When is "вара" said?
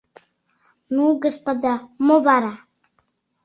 2.25-2.53